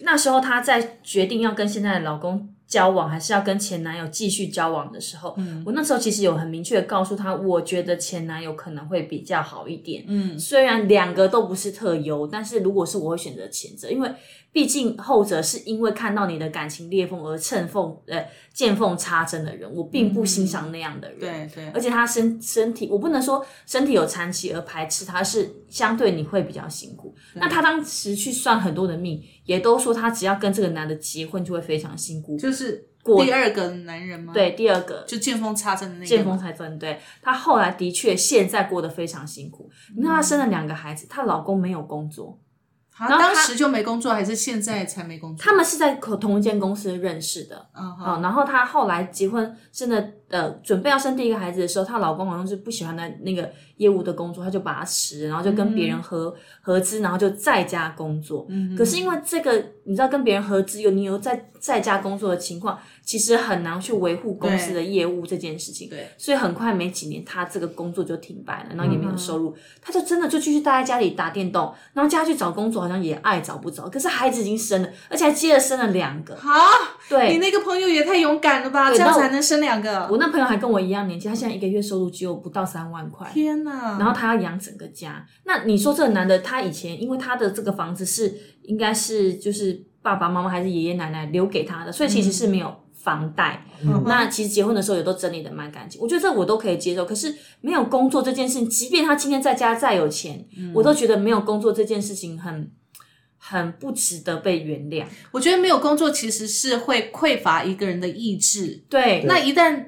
[0.00, 10.04] 那时候她在决定要跟现在的老公交往，还是要跟前男友继续交往的时候，我那时候其实有很明确的告诉她，我觉得前男友可能会比较好一点。
[10.08, 14.10] 嗯，虽然两个都不是特优，但是如果是我会选择前者，因为
[14.50, 21.18] 毕竟后者是因为看到你的感情裂缝而趁缝呃见缝插针的人，我并不欣赏那样的人。
[21.20, 27.14] 对对，而且他身身体，我不能说身体有残疾而排斥他，是相对你会比较辛苦。
[27.34, 32.36] 那他当时去算很多的命，也都说她只要跟这个男的结婚就会非常辛苦。
[32.36, 36.06] 就是过第二个男人吗？，对，第二个就见缝插针的那个。
[36.06, 39.70] 见缝插针对她后来的确现在过得非常辛苦。
[39.96, 42.40] 你看她生了两个孩子，她老公没有工作，
[42.90, 45.44] 他然后当时就没工作，还是现在才没工作？
[45.44, 47.68] 他们是在同一间公司认识的。
[47.74, 58.46] 嗯啊、好，然后她后来结婚，真的呃，准备要生第一个孩子的时候，她老公好像是不喜欢那那个业务的工作，他就把她辞了，然后就跟别人合、合资，然后就在家工作。
[58.48, 59.52] 嗯可是因为这个，
[59.84, 65.88] 你知道跟别人合资有你有在在家工作的情况，其实很难去维护公司的业务这件事情。
[65.88, 73.88] 对，所以很快没几年，她这个工作就停摆了，然后也没有收入，他就真的就继续待在家里打电动，然后叫他去找工作，好像也爱找不着。
[73.88, 76.34] 可是孩子已经生了，而且还接着生了两个。
[76.36, 76.50] 好，
[77.08, 80.08] 对，你那个朋友也太勇敢了吧，这样才能生两个。
[80.10, 83.98] 我那朋友还跟我一样年纪，他现在一个月收入只有不到三万块，天哪！
[83.98, 85.26] 然后他要养整个家。
[85.44, 93.66] 那你说这个男的，他以前因为他的这个房子是应该是就是爸爸妈妈还是爷爷奶奶留给他的，所以其实是没有房贷。
[93.82, 97.04] 嗯那其实结婚的时候也都整理的蛮干净，我觉得这我都可以接受。
[97.04, 102.70] 可是没有工作这件事情，即便他今天在家再有钱，嗯我都觉得没有工作这件事情很
[103.46, 105.04] 很不值得被原谅。
[105.30, 108.82] 我觉得没有工作其实是会匮乏一个人的意志。
[108.88, 109.84] 对，那一旦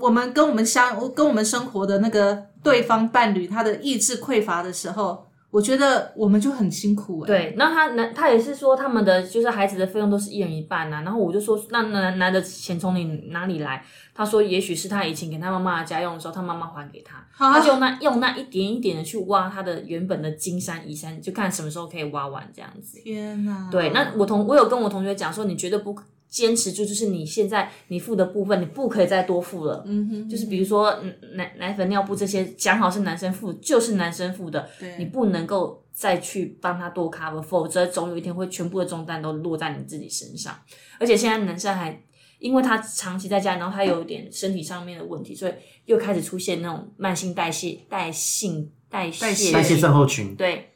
[0.00, 13.82] 我们跟我们相跟我们生活的那个对方伴侣，他的意志匮乏的时候，我觉得我们就很辛苦哎、对，那他男他也是说他们的就是孩子的费用都是一人一半呐、然后我就说那男男的钱从你哪里来？
[14.14, 23.00] 他说也许是他以前给他妈妈的家用的时候，他妈妈还给他，啊他就用那用那一点一点的去挖他的原本的金山银山，就看什么时候可以挖完这样子。
[23.02, 23.68] 天哪！
[23.70, 25.96] 对，那我同我有跟我同学讲说，你绝对不
[26.28, 29.82] 坚持住，就是你现在你付的部分，你不可以再多付了。
[29.86, 40.58] 嗯哼，就是比如说嗯奶奶粉、尿布这些，讲好是男生付，就是男生付的，你不能够再去帮他多 cover，否则总有一天会全部的重担都落在你自己身上。
[40.98, 42.02] 而且现在男生还
[42.38, 45.52] 因为他长期在家，然后他有点身体上面的问题，所以
[45.86, 50.70] 又开始出现那种慢性代谢、代性代谢代谢代谢症候群，对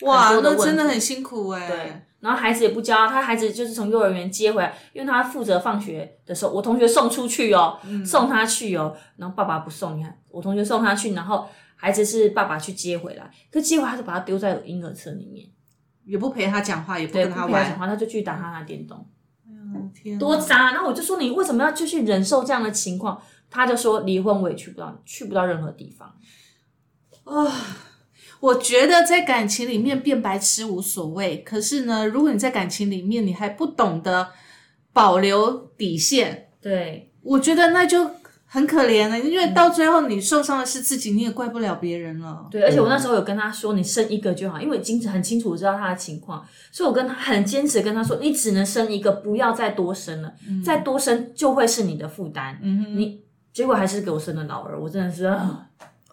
[0.00, 15.46] 哇，那真的很辛苦哎、对，然后孩子也不教，他孩子就是从幼儿园接回来，因为他负责放学的时候，我同学送出去哦，送他去哦，然后爸爸不送，你看我同学送他去，然后孩子是爸爸去接回来，可接回来他就把他丢在婴儿车里面，
[16.06, 19.06] 也不陪他讲话，也不，跟他讲，话，他就去打他那电动，
[19.46, 20.72] 嗯天多渣！
[20.72, 23.20] 然后我就说你为什么要继续忍受这样的情况？
[23.50, 26.14] 他就说离婚我也去不到，去不到任何地方。
[28.44, 34.28] 我觉得在感情里面变白痴无所谓，可是呢，如果你在感情里面你还不懂得
[34.92, 38.10] 保留底线，对，我觉得那就
[38.44, 42.46] 很可怜了，因为到最后你受伤的是自己，你也怪不了别人了。
[42.50, 50.30] 对，而且我那时候有跟他说，你生一个就好，因为已经很清楚知道他的情况，所以我跟他很坚持跟他说，你只能生一个，不要再多生了，
[50.62, 52.58] 再多生就会是你的负担。
[52.62, 53.22] 嗯哼，你
[53.54, 55.66] 结果还是给我生了老二，我真的是，啊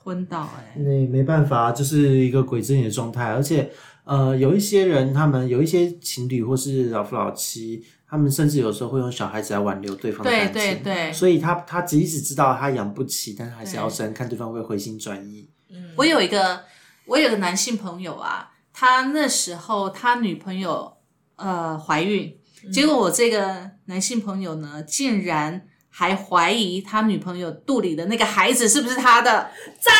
[0.04, 3.26] 昏倒哎、那没办法，就是一个鬼遮眼的状态。
[3.26, 3.72] 而且，
[4.04, 10.54] 呃，有一些人，他们有一些情侣或是老夫老妻，他们甚至有时候会用小孩子来挽留对方感情。
[10.54, 15.50] 对对，所以他他即使知道他养不起，但是还是要生，看对方会回心转意。
[15.70, 16.62] 嗯我有一个
[17.06, 20.98] 我有个男性朋友啊，他那时候他女朋友
[21.36, 22.36] 呃怀孕，
[22.72, 29.92] 结果我这个男性朋友呢，竟然还怀疑他女朋友肚里的那个孩子是不是他的，渣。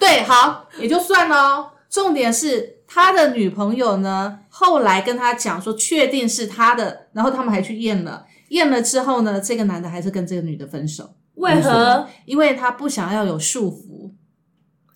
[0.00, 1.70] 对，好也就算了哦。
[1.88, 12.08] 重点是他的女朋友呢，后来跟他讲说确定是他的，然后他们还去验了，验了之后呢，这个男的还是跟这个女的分手，为何？
[12.24, 14.12] 因为他不想要有束缚。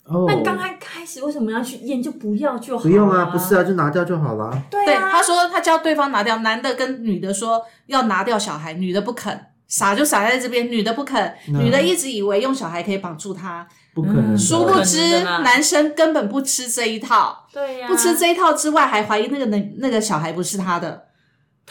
[0.03, 2.01] 哦，那刚刚开始为什么要去验？
[2.01, 2.83] 就不要就好。
[2.83, 4.51] 不用啊，不是啊，就拿掉就好了。
[4.69, 9.39] 对，对啊，他说他叫对方拿掉，男的跟女的说要拿掉小孩，女的不肯，
[9.69, 21.05] 傻就傻在这边，女的不肯，女的一直以为用小孩可以绑住他，不可能殊不知男生根本不吃这一套，对呀、不吃这一套之外，还怀疑那个那那个小孩不是他的。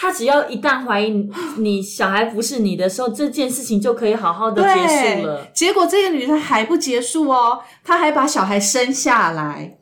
[0.01, 5.45] 他只要一旦怀疑你你小孩不是你的时候，这件事情就可以好好的结束了。
[5.53, 9.79] 结果这个女生还不结束哦，她还把小孩生下来，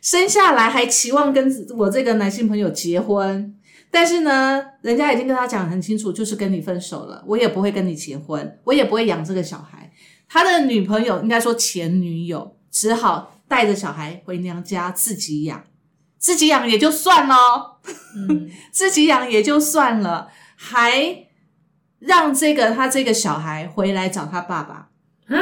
[0.00, 3.52] 生下来还期望跟我这个男性朋友结婚，
[3.94, 9.92] 但是呢，人家已经跟他讲很清楚，就是跟你分手了，我也不会跟你结婚，我也不会养这个小孩。
[10.28, 15.62] 他的女朋友应该说前女友，只好带着小孩回娘家自己养，
[16.18, 17.78] 自己养也就算了。
[18.16, 21.28] 嗯， 自己养也就算了，还
[22.00, 24.90] 让这个他这个小孩回来找他爸爸。
[25.28, 25.38] 啊，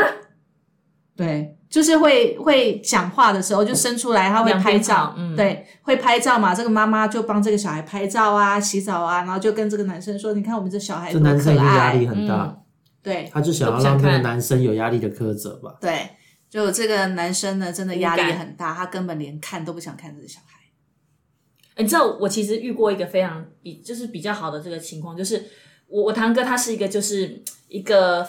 [1.17, 6.55] 对，就是会会讲话的时候就生出来，他会拍照对，会拍照嘛。
[6.55, 11.95] 这个妈妈就帮这个小孩拍照啊、洗澡啊，然后就跟这个男生说：“你看我们这小孩这多可男生压爱。
[11.95, 12.59] 力很大，
[13.03, 15.79] 对他就想要让那个看男生有压力的苛责吧。
[15.81, 16.11] 对，
[16.51, 20.59] 就这个男生呢，真的压力很大，他根本连看都不想看这个小孩。
[21.83, 25.43] 你知道我其实遇过一个非常比就是比较好的这个情况，就是
[25.89, 28.23] 我我堂哥他是一个就是一个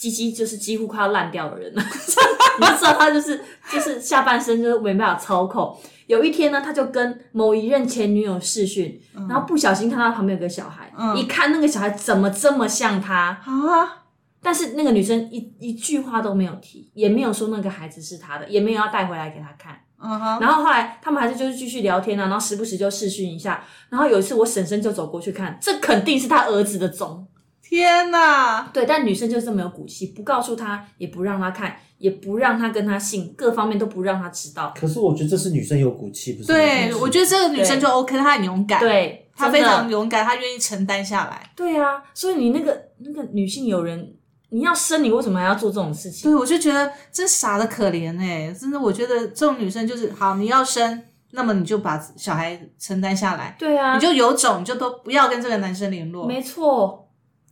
[0.00, 1.82] 鸡鸡就是几乎快要烂掉的人了，
[2.58, 3.38] 你就知道他就是
[3.70, 5.78] 就是下半身就是没办法操控。
[6.06, 14.04] 有一天呢，他就跟某一任前女友视讯，然后不小心看到旁边有个小孩，嗯一看那个小孩怎么这么像他，啊，
[14.42, 19.78] 但是那个女生一一句话都没有提，也没有说那个孩子是他的，也没有要带回来给他看。
[20.02, 23.62] 嗯哼，然后后来他们还是就是继续聊天啊，然后时不时就视讯一下。
[23.90, 27.26] 然后有一次我婶婶就走过去看，这肯定是他儿子的种。
[27.70, 28.68] 天哪！
[28.72, 34.74] 对，但女生就是这么有骨气，不告诉他，也不让他看，也不让他跟他性，各方面都不让他知道。
[34.76, 36.48] 可是我觉得这是女生有骨气，不是？
[36.48, 41.48] 对，我觉得这个女生就 OK，她很勇敢，，对，她非常勇敢，她愿意承担下来。
[41.54, 42.02] 对啊。
[42.12, 44.14] 所以你那个那个女性友人，
[44.48, 46.28] 你要生，你为什么还要做这种事情？
[46.28, 56.26] 对，我就觉得真傻的可怜哎、真的，我觉得这种女生就是好，你要生，那么你就把小孩承担下来，对啊，你就有种，你就都不要跟这个男生联络。
[56.26, 56.99] 没错。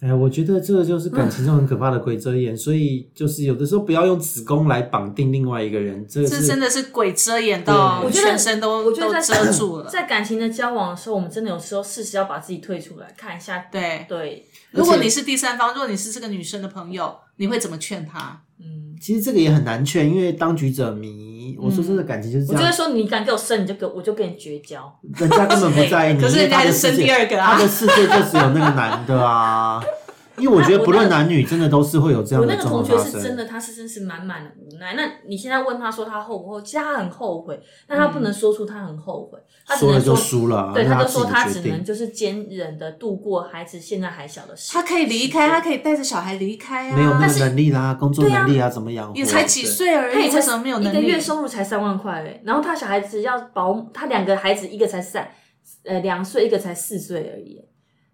[0.00, 9.90] 哎，我觉得这个就是感情中很可怕的鬼遮眼，所以就是有的时候不要用子宫来绑定另外一个人，这个是这真的是鬼遮眼到我觉得全身都都我觉得在遮住了。
[9.90, 13.58] 在感情的交往的时候，我们真的有时候适时要把自己退出来看一下。
[13.72, 18.40] 对，对，如果你是第三方，如果你是这个女生的朋友，你会怎么劝她？
[18.60, 21.37] 嗯，其实这个也很难劝，因为当局者迷。
[21.60, 24.92] 我说真的，感情就是这样，我就会说，你敢给我生，你就给我我就跟你绝交。
[25.16, 29.82] 人家根本不在意你， 可是因为人家还是生第二个啊他的世界就只有那个男的啊。
[30.38, 32.96] 因为我觉得不论男女，真的都是会有这样我那个同学。
[32.98, 34.94] 是真的，他是真是满满的无奈。
[34.94, 36.62] 那你现在问他说他后不后悔？
[36.62, 46.96] 其实他很后悔，但他不能说出他很后悔，他只能说了就输了啊对，他他就说他只能就是坚忍的度过孩子现在还小的时他可以离开，他可以带着小孩离开啊。
[46.96, 49.18] 没有那个能力啦，工作能力啊，怎么养活？
[49.18, 50.98] 也才几岁而已，他也才为什么没有能力？
[50.98, 55.28] 一个月收入才三万块哎，然后他小孩子要保，他两个孩子一个才三
[55.84, 57.60] 呃两岁，一个才四岁而已，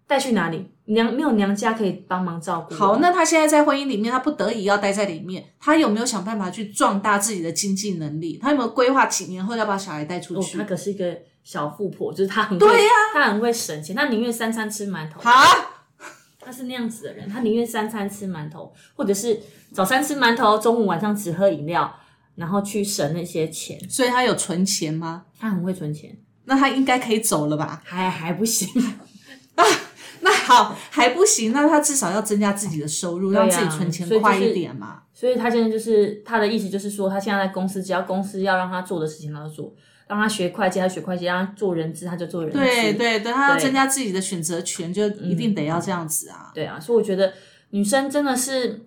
[0.07, 0.69] 带去哪里？
[0.85, 2.75] 娘没有娘家可以帮忙照顾。
[2.75, 8.37] 好，那他现在在婚姻里面，他不得已要待在里面，他有没有想办法去壮大自己的经济能力？
[8.39, 10.59] 他有没有规划几年后要把小孩带出哦，去？
[10.59, 15.19] 她可是一个小富婆，就是他很会对呀她很会省钱，他宁愿三餐吃馒头。
[15.21, 15.31] 好，
[16.39, 19.41] 他是那样子的人，他宁愿三餐吃馒头，或者是
[19.73, 21.91] 早餐吃馒头，中午晚上只喝饮料，
[22.35, 23.79] 然后去省那些钱。
[23.89, 25.25] 所以他有存钱吗？
[25.39, 27.81] 他很会存钱，那他应该可以走了吧？
[27.83, 28.69] 还还不行。
[30.25, 35.03] 那好，还不行，那他至少要增加自己的收入，啊让自己存钱快一点嘛。
[35.13, 39.71] 所以他现在就是他的意思，就是说他现在在公司，只要公司要让他做的事情，他都做；
[40.07, 42.57] 让他学会计，他学会计；让他做人资，他就做人资。
[42.57, 46.51] 对对对，他要增加自己的选择权，就一定得要这样子啊。
[46.55, 47.31] 对啊，所以我觉得
[47.69, 48.81] 女生真的是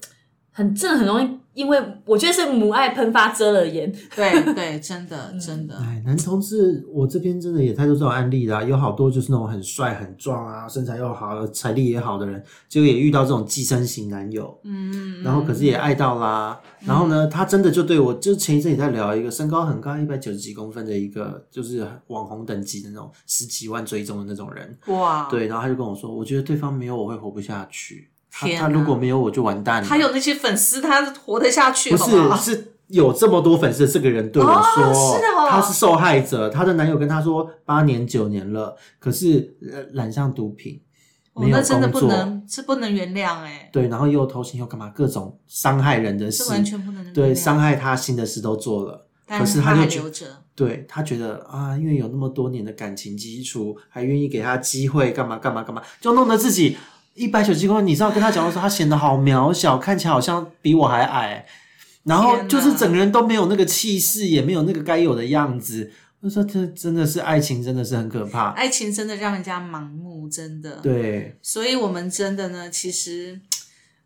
[0.58, 3.92] 很真的很容易，因为我觉得是母爱喷发遮了眼。
[4.16, 28.10] 对对，真的 真的，哎，男同志，我这边真的也太多这种案例啦、有好多就是那种很帅、很壮啊，身材又好、财力也好的人，结果也遇到这种寄生型男友，嗯，然后可是也爱到啦，然后呢，他真的就对我，就前一阵也在聊一个身高很高，一百九十几公分的一个，就是网红等级的那种十几万追踪的那种人，哇，对，然后他就跟我说，我觉得对方没有我会活不下去，
[28.46, 32.36] 他如果没有我就完蛋了，他有那些粉丝，他活得下去，不是好好？
[32.36, 35.48] 是有这么多粉丝的这个人对我说，是哦。
[35.50, 40.80] 他是受害者，她的男友跟她说八年九年了，可是呃染上毒品，
[41.34, 46.44] 没有哦那真的工作，不能，是不能原谅哎，对，然后又偷情又干嘛，各种伤害人的事。
[46.44, 49.06] 是，完全不能对，伤害他心的事都做了。
[49.26, 56.76] 但可是他他就觉还留着，对他觉得啊，因为有那么多年的感情基础，还愿意给他机会，干嘛干嘛干嘛，就弄得自己
[57.18, 57.86] 一百九十公分。
[57.86, 61.44] 你知道跟他讲的时候，他显得好渺小，看起来好像比我还矮，
[62.04, 65.92] 然后就是整个人都没有那个气势，也没有那个该有的样子。
[66.20, 68.50] 我说这真的是爱情，真的是很可怕。
[68.50, 70.80] 爱情真的让人家盲目，真的。
[70.82, 73.40] 对，所以，我们真的呢，其实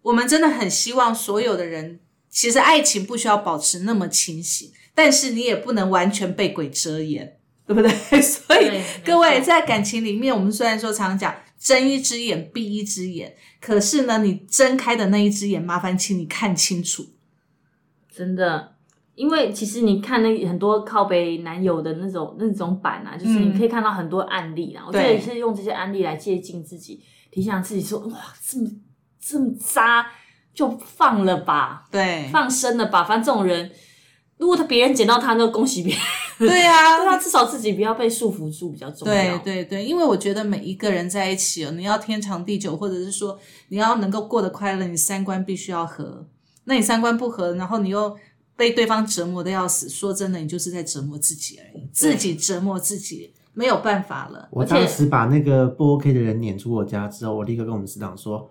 [0.03, 7.91] 我们真的很希望所有的人，其实爱情不需要保持那么清醒，但是你也不能完全被鬼遮眼，对不对？
[8.21, 17.07] 所以各位在感情里面，我们虽然说常讲睁一只眼闭一只眼，可是呢，你睁开的那一只眼，麻烦请你看清楚。
[18.11, 18.75] 真的，
[19.15, 24.83] 因为其实你看那很多靠北男友的那种那种版啊，就是你可以看到很多案例啦。
[24.85, 27.01] 我觉得也是用这些案例来接近自己，
[27.31, 28.69] 提醒自己说：哇，这么
[29.21, 30.05] 这么渣，
[30.53, 33.05] 就放了吧，对，放生了吧。
[33.05, 33.71] 反正这种人，
[34.43, 36.03] 如果他别人捡到他，那恭喜别人。
[36.37, 39.39] 对啊，对啊，至少自己不要被束缚住比较重对要。
[39.39, 43.39] 对对，因为我觉得每一个人在一起哦，你要天长地久，或者是说
[43.69, 46.27] 你要能够过得快乐，你三观必须要合。
[46.65, 48.17] 那你三观不合，然后你又
[48.57, 54.49] 被对方折磨的要死，说真的，你就是在折磨自己而已，自己折磨自己，没有办法了。
[54.51, 58.51] 我当时把那个不 OK 的人撵出我家之后，我立刻跟我们师长说，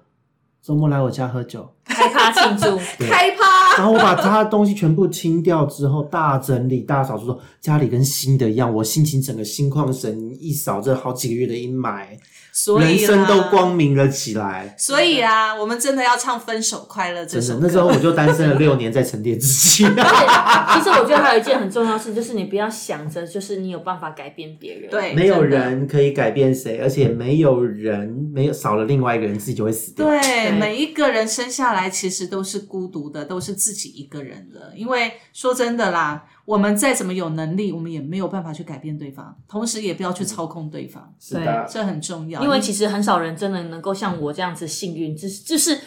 [0.63, 1.67] 周末来我家喝酒。
[1.83, 12.05] 开趴庆祝，开趴，然后我把他的东西全部清掉之后，大整理、大扫除，说家里跟新的一样，我心情整个心旷神怡，一扫这好几个月的阴霾，
[12.53, 13.75] 所以人生都光。
[13.75, 14.75] 明了起来。
[14.77, 17.59] 所以啊，我们真的要唱《分手快乐》这首歌。
[17.59, 19.85] 真的，那时候我就单身了六年，在沉淀自己。
[19.97, 24.89] 而且其实我觉得还有一件很重要的事，就是你不要想着就是你有办法改变别人。
[24.89, 30.05] 对没有人可以改变谁，而且没有人没有少了另外一个人，自己就会死掉。
[30.05, 34.73] 对，每一个人生下来其实都是孤独的，都是自己一个人的。
[34.75, 42.41] 因为说真的啦，我们再怎么有能力，我们也没有办法去改变对方，同时也不要去操控对方，是的，这很重要。
[42.41, 45.79] 因为其实很少人真的能够像我这样子幸运，就是就是，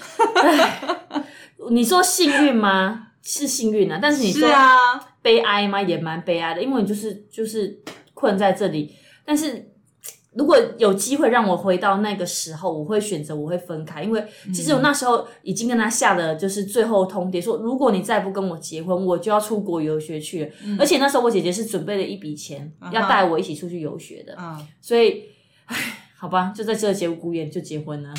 [1.71, 3.09] 你说幸运吗？
[3.23, 4.47] 是幸运啊，但是你说
[5.23, 5.81] 悲哀吗？
[5.81, 7.81] 也蛮悲哀的，因为你就是就是
[8.13, 8.95] 困在这里。
[9.25, 9.73] 但是
[10.37, 20.51] 如果有机会让我回到那个时候，我会选择我会分开，因为其实我那时候已经跟他下了就是最后通牒，说如果你再不跟我结婚，我就要出国游学去了。
[20.79, 25.25] 而且那时候我姐姐是准备了一笔钱，要带我一起出去游学的，嗯，所以，
[25.67, 25.77] 唉，
[26.19, 28.13] 好吧，就在这节骨眼就结婚了，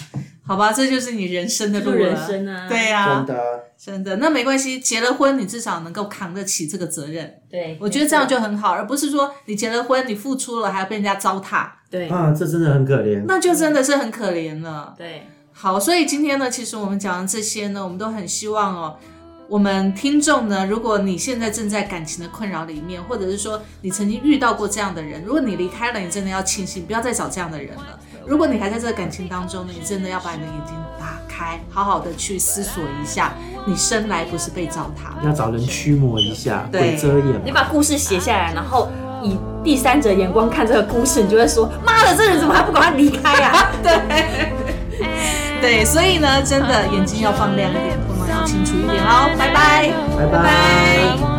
[0.45, 1.97] 好吧，这就是你人生的路了。
[1.97, 3.64] 人生啊，对呀、真的。
[3.77, 13.23] 真的，那没关系，结了婚你至少能够扛得起这个责任，对，我觉得这样就很好，而不是说你结了婚，你付出了还要被人家糟蹋，对啊，这真的很可怜。
[13.27, 14.93] 那就真的是很可怜了。
[14.97, 18.97] 对好，所以今天呢，其实我们讲的这些呢，我们都很希望哦，
[19.47, 27.99] 我们听众呢，如果你现在正在感情的困扰里面，或者是说你曾经遇到过这样的人，如果你离开了，你真的要庆幸，不要再找这样的人了。
[28.27, 33.33] 如果你还在这个感情当中呢你真的要把你的眼睛打开好好的去思索一下
[33.67, 35.23] 你生来不是被糟蹋。
[35.25, 36.95] 要找人驱魔一下对。
[36.97, 38.89] 遮掩你把故事写下来然后
[39.23, 43.71] 以第三者眼光看这个故事你就会说妈的这人怎么还不管他离开啊？
[43.83, 43.99] 对。
[45.61, 49.29] 对所以呢真的眼睛要放亮一点头脑要清楚一点哦。
[49.37, 49.91] 拜拜。
[50.17, 51.35] 拜拜。